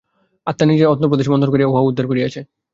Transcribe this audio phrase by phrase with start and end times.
[0.47, 2.39] আত্মা নিজের অন্তঃপ্রদেশ মন্থন করিয়া উহা উদ্ধার করিয়াছে।